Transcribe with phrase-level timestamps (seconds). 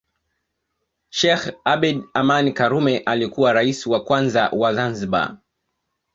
[1.09, 5.37] Sheikh Abeid Amani Karume alikuwa Rais wa kwanza wa Zanzibar